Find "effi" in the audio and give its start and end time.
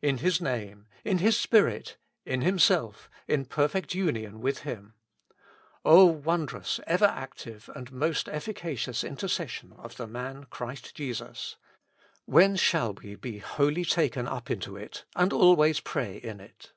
8.30-8.54